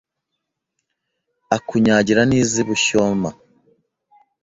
Akunyagira 1.55 2.21
n'iz'i 2.25 2.61
Bushyoma 2.67 3.29